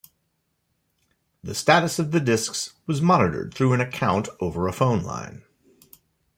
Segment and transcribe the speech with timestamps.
[1.43, 5.43] The status of the discs was monitored through an account over a phone line.